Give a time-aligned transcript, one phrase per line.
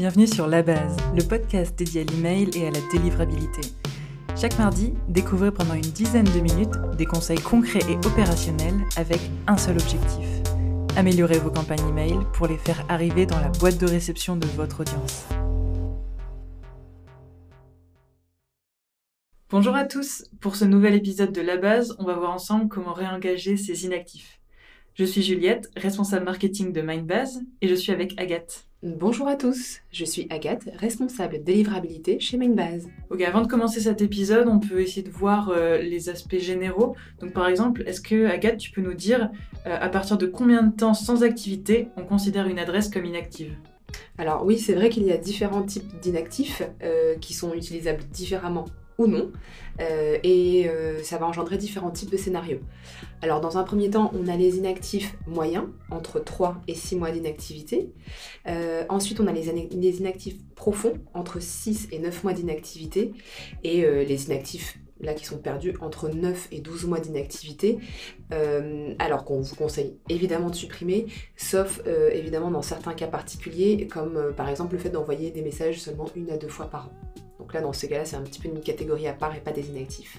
[0.00, 3.60] Bienvenue sur La Base, le podcast dédié à l'email et à la délivrabilité.
[4.34, 9.58] Chaque mardi, découvrez pendant une dizaine de minutes des conseils concrets et opérationnels avec un
[9.58, 10.26] seul objectif.
[10.96, 14.80] Améliorer vos campagnes email pour les faire arriver dans la boîte de réception de votre
[14.80, 15.26] audience.
[19.50, 22.94] Bonjour à tous, pour ce nouvel épisode de La Base, on va voir ensemble comment
[22.94, 24.39] réengager ces inactifs.
[25.00, 28.66] Je suis Juliette, responsable marketing de Mindbase, et je suis avec Agathe.
[28.82, 32.86] Bonjour à tous, je suis Agathe, responsable délivrabilité chez Mindbase.
[33.08, 36.96] Ok, avant de commencer cet épisode, on peut essayer de voir euh, les aspects généraux.
[37.18, 39.30] Donc par exemple, est-ce que Agathe, tu peux nous dire
[39.66, 43.54] euh, à partir de combien de temps sans activité on considère une adresse comme inactive?
[44.18, 48.66] Alors oui, c'est vrai qu'il y a différents types d'inactifs euh, qui sont utilisables différemment
[49.06, 49.30] non.
[49.80, 52.60] Euh, et euh, ça va engendrer différents types de scénarios.
[53.22, 57.10] Alors dans un premier temps, on a les inactifs moyens, entre 3 et 6 mois
[57.10, 57.90] d'inactivité.
[58.46, 59.48] Euh, ensuite, on a les,
[59.98, 63.12] inactifs profonds, entre 6 et 9 mois d'inactivité.
[63.64, 67.78] Et les inactifs là qui sont perdus entre 9 et 12 mois d'inactivité,
[68.98, 71.80] alors qu'on vous conseille évidemment de supprimer, sauf
[72.12, 76.30] évidemment dans certains cas particuliers, comme par exemple le fait d'envoyer des messages seulement une
[76.30, 77.29] à deux fois par an.
[77.40, 79.50] Donc là, dans ces cas-là, c'est un petit peu une catégorie à part et pas
[79.50, 80.18] des inactifs.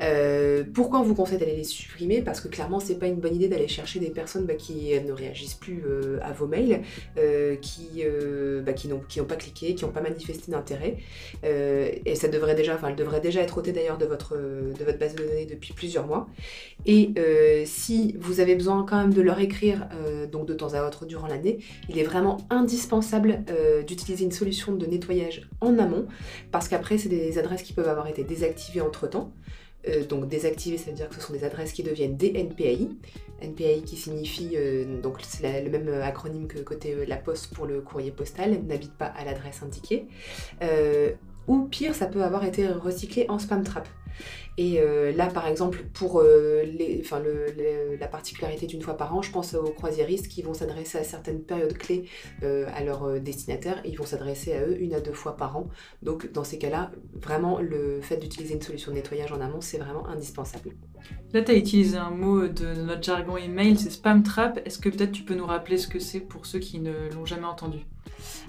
[0.00, 2.22] Euh, pourquoi on vous conseille d'aller les supprimer?
[2.22, 5.12] Parce que clairement, c'est pas une bonne idée d'aller chercher des personnes bah, qui ne
[5.12, 6.82] réagissent plus euh, à vos mails,
[7.18, 8.02] euh, qui,
[8.64, 10.96] bah, qui n'ont pas cliqué, qui n'ont pas manifesté d'intérêt.
[11.42, 14.98] et ça devrait déjà, enfin, elle devrait déjà être ôtée d'ailleurs de votre, de votre
[14.98, 16.28] base de données depuis plusieurs mois.
[16.86, 17.14] Et
[17.66, 19.88] si vous avez besoin quand même de leur écrire,
[20.30, 21.58] donc de temps à autre durant l'année,
[21.88, 23.44] il est vraiment indispensable
[23.86, 26.06] d'utiliser une solution de nettoyage en amont,
[26.50, 29.32] parce qu'après, c'est des adresses qui peuvent avoir été désactivées entre temps.
[29.88, 32.88] Euh, donc désactiver, ça veut dire que ce sont des adresses qui deviennent des NPAI.
[33.42, 37.66] NPAI qui signifie, euh, donc c'est le même acronyme que côté euh, la poste pour
[37.66, 40.06] le courrier postal, n'habite pas à l'adresse indiquée.
[41.46, 43.88] Ou pire, ça peut avoir été recyclé en spam trap.
[44.56, 46.64] Et euh, là, par exemple, pour euh,
[47.98, 51.42] la particularité d'une fois par an, je pense aux croisiéristes qui vont s'adresser à certaines
[51.42, 52.04] périodes clés
[52.42, 55.68] euh, à leurs destinataires ils vont s'adresser à eux une à deux fois par an.
[56.02, 59.78] Donc, dans ces cas-là, vraiment, le fait d'utiliser une solution de nettoyage en amont, c'est
[59.78, 60.70] vraiment indispensable.
[61.32, 64.60] Là, tu as utilisé un mot de notre jargon email, c'est spam trap.
[64.64, 67.26] Est-ce que peut-être tu peux nous rappeler ce que c'est pour ceux qui ne l'ont
[67.26, 67.78] jamais entendu?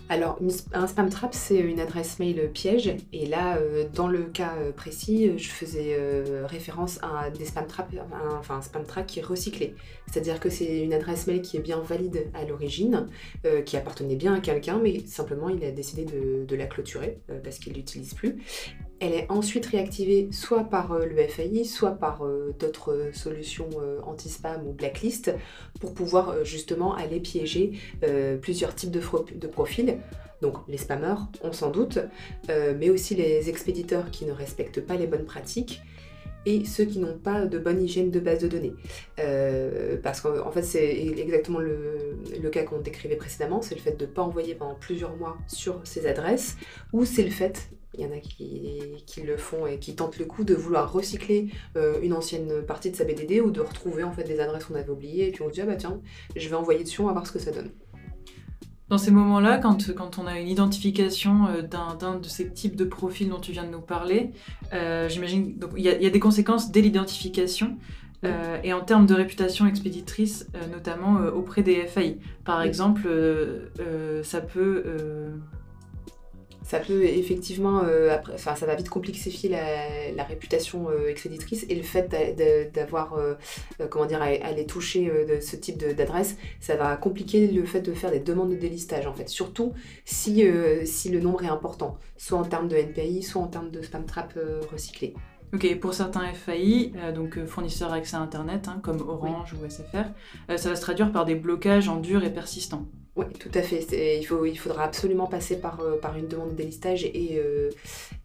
[0.07, 0.37] Alors,
[0.73, 2.95] un spam trap, c'est une adresse mail piège.
[3.11, 7.65] Et là, euh, dans le cas euh, précis, je faisais euh, référence à des spam
[7.65, 7.95] traps,
[8.37, 9.75] enfin un spam trap qui est recyclé.
[10.11, 13.07] C'est-à-dire que c'est une adresse mail qui est bien valide à l'origine,
[13.65, 17.73] qui appartenait bien à quelqu'un, mais simplement il a décidé de, la clôturer parce qu'il
[17.73, 18.37] l'utilise plus.
[18.99, 22.23] Elle est ensuite réactivée soit par le FAI, soit par
[22.59, 23.69] d'autres solutions
[24.03, 25.33] anti-spam ou blacklist
[25.81, 27.73] pour pouvoir justement aller piéger
[28.41, 29.99] plusieurs types de, profils.
[30.41, 31.99] Donc les spammers, on s'en doute,
[32.49, 35.81] euh, mais aussi les expéditeurs qui ne respectent pas les bonnes pratiques
[36.45, 38.75] et ceux qui n'ont pas de bonne hygiène de base de données.
[39.19, 44.05] Euh, parce qu'en fait, c'est exactement le, cas qu'on décrivait précédemment, c'est le fait de
[44.05, 46.55] ne pas envoyer pendant plusieurs mois sur ces adresses,
[46.93, 50.25] ou c'est le fait, il y en a qui, le font et qui tentent le
[50.25, 54.11] coup de vouloir recycler euh, une ancienne partie de sa BDD ou de retrouver en
[54.11, 56.01] fait des adresses qu'on avait oubliées et puis on se dit ah bah tiens,
[56.35, 57.71] je vais envoyer dessus, on va voir ce que ça donne.
[58.87, 62.85] Dans ces moments-là, quand, quand, on a une identification euh, d'un de ces types de
[62.85, 64.29] profils dont tu viens de nous parler,
[64.73, 67.77] euh, j'imagine il y, y, a des conséquences dès l'identification.
[68.23, 72.17] Euh, et en termes de réputation expéditrice, notamment auprès des FAI.
[72.43, 73.07] Par exemple,
[74.23, 74.83] ça peut
[76.65, 81.83] ça peut effectivement, euh, enfin, ça va vite complexifier la, réputation euh, expéditrice et le
[81.83, 82.09] fait
[82.73, 83.35] d'avoir, euh,
[83.89, 87.93] comment dire, à, aller toucher de ce type d'adresse, ça va compliquer le fait de
[87.93, 89.73] faire des demandes de délistage en fait, surtout
[90.05, 90.43] si,
[90.85, 94.05] si le nombre est important, soit en termes de NPI, soit en termes de spam
[94.05, 94.33] trap
[94.71, 95.13] recyclé.
[95.53, 100.09] Ok, pour certains FAI, donc fournisseurs accès à Internet, hein, comme Orange ou SFR,
[100.57, 102.87] ça va se traduire par des blocages en dur et persistants.
[103.15, 104.19] Oui, tout à fait.
[104.19, 107.69] Il, faut, il faudra absolument passer par, euh, par une demande de délistage euh,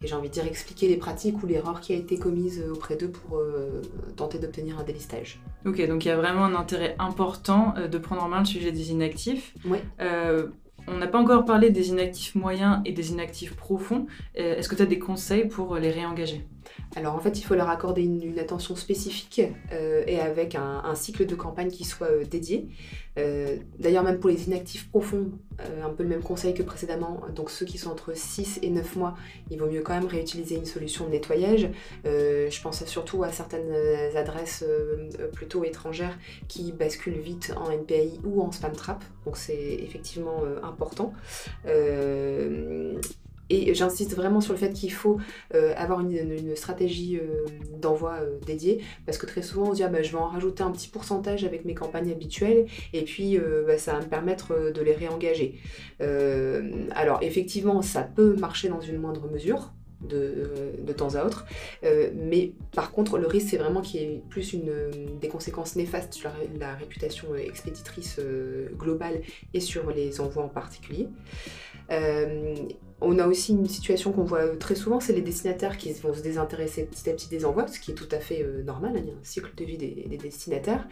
[0.01, 2.97] et, j'ai envie de dire expliquer les pratiques ou l'erreur qui a été commise auprès
[2.97, 3.81] d'eux pour euh,
[4.17, 5.39] tenter d'obtenir un délistage.
[5.65, 8.71] Ok, donc il y a vraiment un intérêt important de prendre en main le sujet
[8.71, 9.53] des inactifs.
[9.65, 9.77] Oui.
[10.87, 14.07] on n'a pas encore parlé des inactifs moyens et des inactifs profonds.
[14.35, 16.45] Est-ce que tu as des conseils pour les réengager?
[16.95, 19.41] Alors en fait, il faut leur accorder une, attention spécifique
[19.71, 22.67] euh, et avec un, cycle de campagne qui soit euh, dédié.
[23.17, 25.31] Euh, d'ailleurs, même pour les inactifs profonds,
[25.83, 27.21] un peu le même conseil que précédemment.
[27.35, 29.15] Donc ceux qui sont entre 6 et 9 mois,
[29.49, 31.69] il vaut mieux quand même réutiliser une solution de nettoyage.
[32.03, 33.73] je pense surtout à certaines
[34.15, 34.63] adresses
[35.33, 36.17] plutôt étrangères
[36.47, 39.03] qui basculent vite en NPI ou en spam trap.
[39.25, 41.13] Donc c'est effectivement important.
[43.51, 45.17] Et j'insiste vraiment sur le fait qu'il faut
[45.53, 47.45] euh, avoir une, stratégie euh,
[47.81, 50.27] d'envoi euh, dédiée, parce que très souvent on se dit ah, bah, je vais en
[50.27, 53.37] rajouter un petit pourcentage avec mes campagnes habituelles, et puis
[53.67, 55.59] bah, ça va me permettre de les réengager.
[55.99, 61.45] alors effectivement, ça peut marcher dans une moindre mesure, de, temps à autre.
[62.15, 64.71] mais par contre, le risque, c'est vraiment qu'il y ait plus une,
[65.19, 68.19] des conséquences néfastes sur la, réputation expéditrice
[68.77, 69.21] globale
[69.53, 71.07] et sur les envois en particulier.
[73.03, 76.21] On a aussi une situation qu'on voit très souvent, c'est les destinataires qui vont se
[76.21, 78.99] désintéresser petit à petit des envois, ce qui est tout à fait euh, normal, hein,
[79.03, 80.87] il y a un cycle de vie des, destinataires.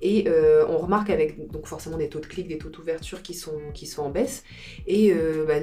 [0.00, 3.34] Et euh, on remarque avec donc forcément des taux de clic, des taux d'ouverture qui
[3.34, 4.42] sont, qui sont en baisse.
[4.86, 5.56] Et euh, bah,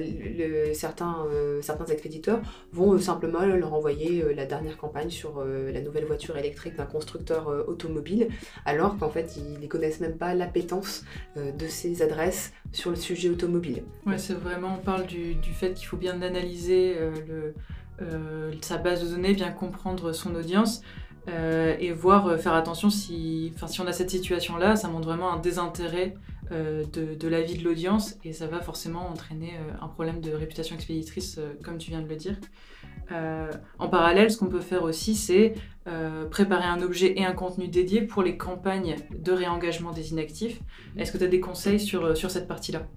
[0.74, 1.26] certains,
[1.62, 2.42] certains expéditeurs
[2.72, 8.28] vont simplement leur envoyer la dernière campagne sur la nouvelle voiture électrique d'un constructeur automobile,
[8.66, 11.04] alors qu'en fait ils ne connaissent même pas l'appétence
[11.36, 13.84] de ces adresses sur le sujet automobile.
[14.06, 17.52] Ouais, c'est vraiment, on parle du, du fait qu'il faut bien analyser euh,
[18.02, 20.82] euh, sa base de données, bien comprendre son audience.
[21.30, 25.40] Euh, et voir, faire attention si, si on a cette situation-là, ça montre vraiment un
[25.40, 26.14] désintérêt
[26.50, 29.52] de, de, la vie de l'audience et ça va forcément entraîner
[29.82, 32.38] un problème de réputation expéditrice, comme tu viens de le dire.
[33.80, 35.56] en parallèle, ce qu'on peut faire aussi, c'est
[36.32, 40.62] préparer un objet et un contenu dédié pour les campagnes de réengagement des inactifs.
[40.96, 42.88] Est-ce que tu as des conseils sur, sur cette partie-là?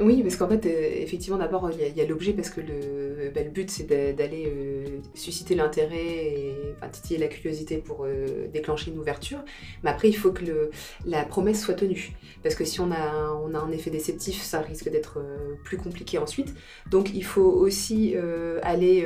[0.00, 3.42] Oui, parce qu'en fait, euh, effectivement, d'abord, il y, a, l'objet, parce que le, bah,
[3.42, 3.84] but, c'est
[4.14, 6.54] d'aller euh, susciter l'intérêt et
[6.92, 9.40] titiller la curiosité pour euh, déclencher une ouverture.
[9.82, 10.70] Mais après, il faut que le,
[11.04, 12.12] la promesse soit tenue.
[12.44, 15.18] Parce que si on a, on a un effet déceptif, ça risque d'être
[15.64, 16.54] plus compliqué ensuite.
[16.88, 18.14] Donc, il faut aussi
[18.62, 19.04] aller,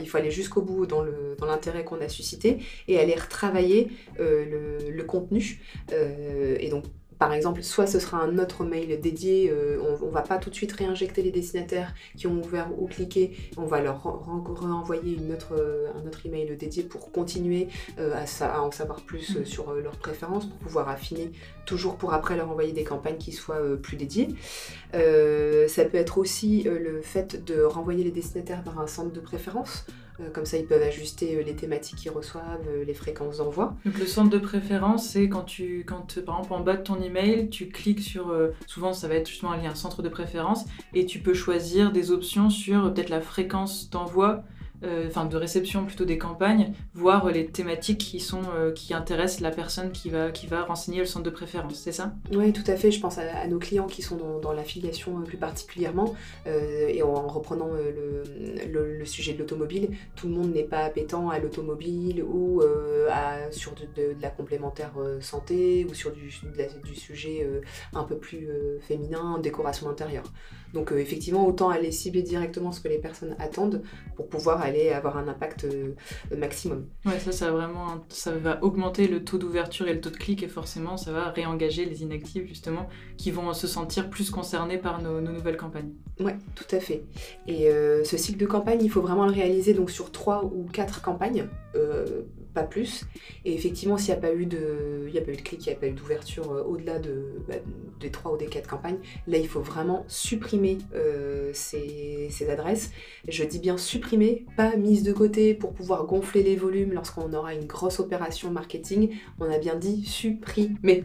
[0.00, 1.02] il faut aller jusqu'au bout dans
[1.44, 5.60] l'intérêt qu'on a suscité et aller retravailler le, le, contenu.
[5.90, 6.84] et donc,
[7.18, 10.50] par exemple, soit ce sera un autre mail dédié, euh, on, ne va pas tout
[10.50, 15.18] de suite réinjecter les destinataires qui ont ouvert ou cliqué, on va leur renvoyer
[15.52, 17.68] euh, un autre email dédié pour continuer
[17.98, 21.32] euh, à, en savoir plus sur leurs préférences, pour pouvoir affiner
[21.66, 24.28] toujours pour après leur envoyer des campagnes qui soient plus dédiées.
[24.92, 29.86] ça peut être aussi le fait de renvoyer les destinataires vers un centre de préférence.
[30.20, 33.76] Euh, comme ça, ils peuvent ajuster euh, les thématiques qu'ils reçoivent, euh, les fréquences d'envoi.
[33.84, 37.02] Donc le centre de préférence, c'est quand tu, quand par exemple en bas de ton
[37.02, 38.32] email, tu cliques sur,
[38.66, 42.10] souvent ça va être justement un lien centre de préférence, et tu peux choisir des
[42.10, 44.44] options sur peut-être la fréquence d'envoi
[45.06, 49.50] enfin de réception plutôt des campagnes, voir les thématiques qui sont euh, qui intéressent la
[49.50, 52.14] personne qui va qui va renseigner le centre de préférence, c'est ça?
[52.32, 52.90] Oui, tout à fait.
[52.90, 56.14] Je pense à, nos clients qui sont dans, l'affiliation euh, plus particulièrement
[56.46, 62.22] et en, reprenant le, sujet de l'automobile, tout le monde n'est pas appétant à l'automobile
[62.22, 62.62] ou
[63.10, 66.32] à, sur de, la complémentaire santé ou sur du,
[66.84, 67.48] du sujet
[67.92, 68.48] un peu plus
[68.80, 70.24] féminin, décoration intérieure.
[70.74, 73.82] Donc effectivement, autant aller cibler directement ce que les personnes attendent
[74.16, 75.94] pour pouvoir aller avoir un impact euh,
[76.36, 76.86] maximum.
[77.06, 80.42] Ouais, ça, ça, vraiment, ça va augmenter le taux d'ouverture et le taux de clic
[80.42, 85.00] et forcément, ça va réengager les inactifs justement qui vont se sentir plus concernés par
[85.00, 85.92] nos, nouvelles campagnes.
[86.18, 87.04] Ouais, tout à fait.
[87.46, 90.64] Et euh, ce cycle de campagne, il faut vraiment le réaliser donc sur trois ou
[90.72, 91.48] quatre campagnes.
[91.76, 92.22] Euh,
[92.54, 93.04] pas plus.
[93.44, 95.66] Et effectivement, s'il n'y a pas eu de, il y a pas eu de clic,
[95.66, 97.56] il n'y a pas eu d'ouverture euh, au-delà de, bah,
[98.00, 100.63] des trois ou des quatre campagnes, là, il faut vraiment supprimer
[100.94, 102.90] euh, ces, adresses.
[103.28, 107.54] Je dis bien supprimer, pas mise de côté pour pouvoir gonfler les volumes lorsqu'on aura
[107.54, 109.10] une grosse opération marketing.
[109.40, 111.04] On a bien dit supprimer.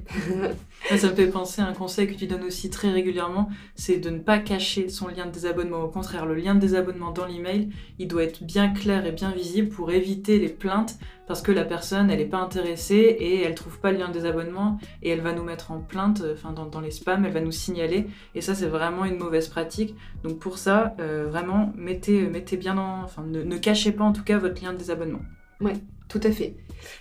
[0.97, 4.09] ça me fait penser à un conseil que tu donnes aussi très régulièrement, c'est de
[4.09, 5.83] ne pas cacher son lien de désabonnement.
[5.83, 7.69] Au contraire, le lien de désabonnement dans l'email,
[7.99, 10.97] il doit être bien clair et bien visible pour éviter les plaintes
[11.29, 14.13] parce que la personne, elle n'est pas intéressée et elle trouve pas le lien de
[14.13, 17.39] désabonnement et elle va nous mettre en plainte, euh, enfin dans, les spams, elle va
[17.39, 19.93] nous signaler et ça c'est vraiment une mauvaise pratique.
[20.23, 24.11] Donc pour ça, euh, vraiment, mettez, mettez bien dans, enfin ne, ne, cachez pas en
[24.11, 25.21] tout cas votre lien de désabonnement.
[25.61, 25.75] Ouais,
[26.09, 26.55] tout à fait.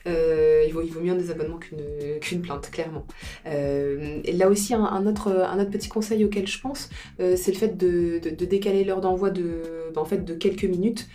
[0.07, 1.59] Euh, il, vaut, mieux un désabonnement
[2.21, 3.07] qu'une plainte, clairement.
[3.47, 5.31] Euh, là aussi, un, autre,
[5.71, 9.63] petit conseil auquel je pense, euh, c'est le fait de, décaler l'heure d'envoi de,
[9.97, 11.09] en fait, de quelques minutes.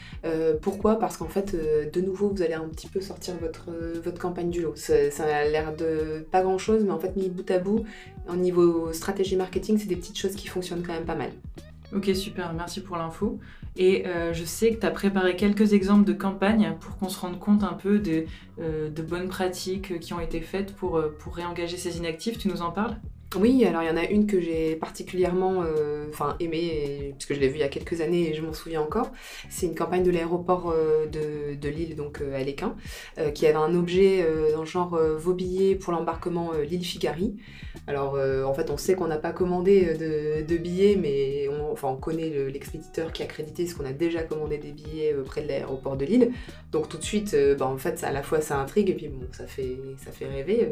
[0.61, 0.97] pourquoi?
[0.99, 3.69] Parce qu'en fait, de nouveau, vous allez un petit peu sortir votre,
[4.03, 4.73] votre campagne du lot.
[4.75, 7.83] Ça, ça a l'air de pas grand-chose, mais en fait, mis bout à bout,
[8.27, 11.31] au niveau stratégie marketing, c'est des petites choses qui fonctionnent quand même pas mal.
[11.95, 13.39] Ok, super, merci pour l'info.
[13.75, 17.19] Et euh, je sais que tu as préparé quelques exemples de campagnes pour qu'on se
[17.19, 18.25] rende compte un peu de,
[18.59, 22.37] euh, bonnes pratiques qui ont été faites euh, pour réengager ces inactifs.
[22.37, 22.97] Tu nous en parles?
[23.35, 26.07] Oui, alors il y en a une que j'ai particulièrement euh,
[26.39, 29.11] aimée, puisque je l'ai vue il y a quelques années et je m'en souviens encore.
[29.49, 32.75] C'est une campagne de l'aéroport euh, de, de, Lille, donc euh, à Léquin,
[33.33, 37.35] qui avait un objet dans le genre vos billets pour l'embarquement Lille-Figari.
[37.87, 39.95] Alors en fait, on sait qu'on n'a pas commandé
[40.47, 44.23] de, billets, mais on, enfin, on connaît l'expéditeur qui a crédité ce qu'on a déjà
[44.23, 46.31] commandé des billets près de l'aéroport de Lille.
[46.71, 49.07] Donc tout de suite, bah, en fait, ça, à la fois ça intrigue et puis
[49.07, 50.69] bon, ça fait, ça fait rêver.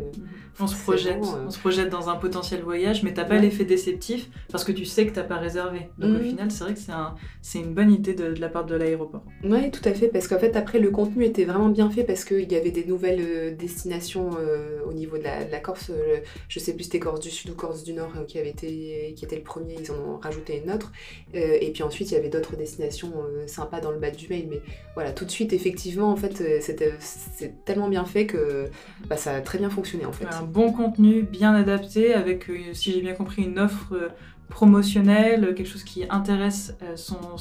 [0.60, 3.65] on, se projette, on se projette dans un potentiel le voyage, mais t'as pas l'effet
[3.65, 5.89] déceptif parce que tu sais que t'as pas réservé.
[5.98, 6.24] Donc au mhm.
[6.24, 7.15] final, c'est vrai que c'est un,
[7.55, 9.24] une bonne idée de, la part de l'aéroport.
[9.43, 12.25] Oui, tout à fait, parce qu'en fait, après, le contenu était vraiment bien fait parce
[12.25, 15.91] qu'il y avait des nouvelles euh, destinations euh, au niveau de la, Corse.
[15.91, 16.17] Euh,
[16.48, 19.25] je sais plus c'était Corse du Sud ou Corse du Nord qui, avait été, qui
[19.25, 20.91] était le premier, ils en ont rajouté une autre.
[21.34, 23.13] et puis ensuite, il y avait d'autres destinations
[23.48, 24.48] sympas dans le bas du mail.
[24.50, 24.62] Mais
[24.96, 28.70] voilà, tout de suite, effectivement, en fait, c'est tellement bien fait que
[29.08, 30.25] bah, ça a très bien fonctionné en fait.
[30.25, 32.40] Un bon contenu, bien adapté, avec
[32.74, 34.10] si j'ai bien compris, une offre euh,
[34.50, 37.38] promotionnelle, quelque chose qui intéresse euh, son,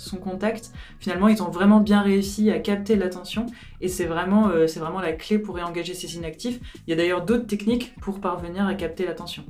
[0.00, 0.72] son, contact.
[0.98, 3.46] Finalement, ils ont vraiment bien réussi à capter l'attention
[3.80, 6.60] et c'est vraiment, euh, vraiment la clé pour réengager ces inactifs.
[6.86, 9.44] Il y a d'ailleurs d'autres techniques pour parvenir à capter l'attention.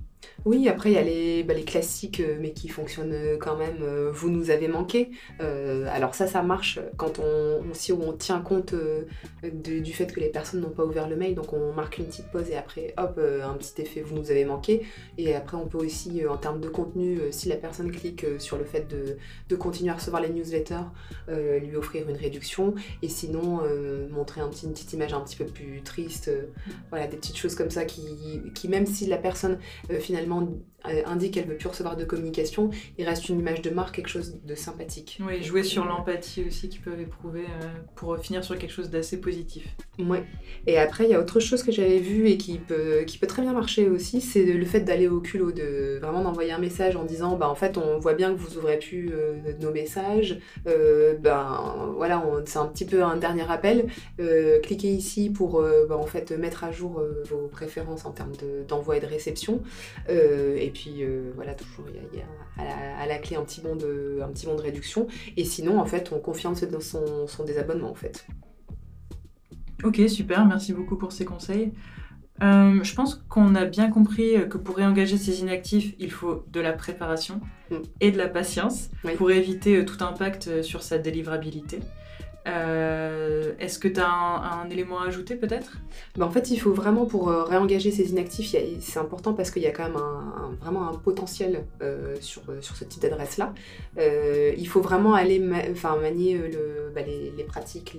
[0.47, 3.57] Oui, après il y a les, bah, les classiques, euh, mais qui fonctionnent euh, quand
[3.57, 3.85] même.
[4.13, 5.11] Vous nous avez manqué.
[5.39, 8.75] alors ça, ça marche quand on, aussi on tient compte
[9.43, 12.31] du fait que les personnes n'ont pas ouvert le mail, donc on marque une petite
[12.31, 14.83] pause et après, hop, un petit effet, vous nous avez manqué.
[15.19, 18.65] Et après, on peut aussi, en termes de contenu, si la personne clique sur le
[18.65, 20.87] fait de, continuer à recevoir les newsletters,
[21.29, 22.75] lui offrir une réduction.
[23.03, 23.61] Et sinon,
[24.11, 26.31] montrer un petit, une petite image un petit peu plus triste.
[26.91, 29.59] voilà, des petites choses comme ça qui, qui même si la personne
[30.01, 30.49] finalement
[30.89, 34.09] euh, indique qu'elle veut plus recevoir de communication, il reste une image de marque, quelque
[34.09, 35.19] chose de sympathique.
[35.27, 37.67] Oui, jouer sur l'empathie aussi qu'ils peuvent éprouver euh,
[37.97, 39.77] pour finir sur quelque chose d'assez positif.
[39.99, 40.25] Ouais.
[40.67, 43.27] Et après, il y a autre chose que j'avais vu et qui peut, qui peut
[43.27, 46.97] très bien marcher aussi, c'est le fait d'aller au culot, de vraiment d'envoyer un message
[46.97, 50.30] en disant, bah en fait, on voit bien que vous ouvrez plus euh, nos messages,
[50.65, 53.87] ben voilà, c'est un petit peu un dernier appel.
[54.63, 58.33] cliquez ici pour bah, en fait mettre à jour vos préférences en termes
[58.69, 59.63] d'envoi et de réception.
[60.09, 64.61] et puis euh, voilà, toujours il y a, à, la, clé un petit, bon de,
[64.61, 65.07] réduction.
[65.37, 68.27] Et sinon, en fait, on confirme son, son désabonnement en fait.
[69.83, 71.73] Ok, super, merci beaucoup pour ces conseils.
[72.43, 76.61] Euh, je pense qu'on a bien compris que pour réengager ces inactifs, il faut de
[76.61, 77.77] la préparation mm.
[78.01, 81.81] et de la patience pour éviter euh, tout impact sur sa délivrabilité.
[82.47, 85.79] Euh, est-ce que tu as un, élément à ajouter peut-être?
[86.17, 89.63] Bah En fait, il faut vraiment pour euh, réengager ces inactifs, c'est important parce qu'il
[89.63, 89.99] y a quand même
[90.61, 93.53] vraiment un potentiel euh, sur, sur ce type d'adresse-là.
[93.99, 96.41] il faut vraiment aller enfin, manier
[96.95, 97.97] bah, les, pratiques,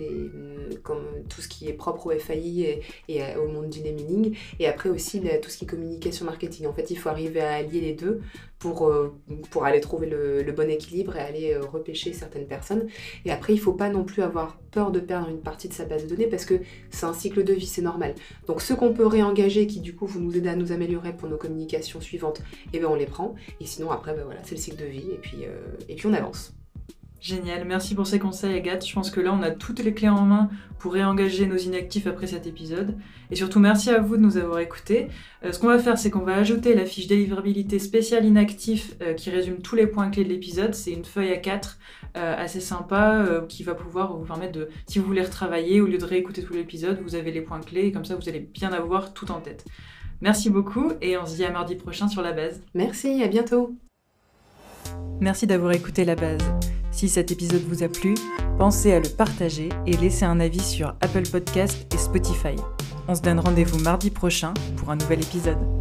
[0.83, 4.89] comme tout ce qui est propre au FAI et, au monde du naming, et après
[4.89, 6.67] aussi tout ce qui est communication marketing.
[6.67, 8.21] En fait, il faut arriver à allier les deux
[8.61, 8.93] pour,
[9.49, 12.87] pour aller trouver le, bon équilibre et aller repêcher certaines personnes.
[13.25, 15.73] Et après, il ne faut pas non plus avoir peur de perdre une partie de
[15.73, 16.55] sa base de données parce que
[16.89, 18.15] c'est un cycle de vie, c'est normal.
[18.47, 21.27] Donc ceux qu'on peut réengager qui du coup vous nous aider à nous améliorer pour
[21.27, 23.35] nos communications suivantes, et eh ben on les prend.
[23.59, 26.07] Et sinon après ben voilà, c'est le cycle de vie et puis, euh, et puis
[26.07, 26.53] on avance.
[27.21, 28.83] Génial, merci pour ces conseils Agathe.
[28.83, 30.49] Je pense que là on a toutes les clés en main
[30.79, 32.97] pour réengager nos inactifs après cet épisode.
[33.29, 35.07] Et surtout merci à vous de nous avoir écoutés.
[35.45, 39.13] Euh, ce qu'on va faire c'est qu'on va ajouter la fiche délivrabilité spéciale inactif euh,
[39.13, 40.73] qui résume tous les points clés de l'épisode.
[40.73, 41.77] C'est une feuille à 4
[42.17, 45.99] euh, assez sympa qui va pouvoir vous permettre de, si vous voulez retravailler, au lieu
[45.99, 48.73] de réécouter tout l'épisode, vous avez les points clés et comme ça vous allez bien
[48.73, 49.63] avoir tout en tête.
[50.21, 52.61] Merci beaucoup et on se dit à mardi prochain sur la base.
[52.73, 53.75] Merci, à bientôt.
[55.19, 56.41] Merci d'avoir écouté la base.
[56.91, 58.15] Si cet épisode vous a plu,
[58.57, 62.55] pensez à le partager et laisser un avis sur Apple Podcast et Spotify.
[63.07, 65.80] On se donne rendez-vous mardi prochain pour un nouvel épisode.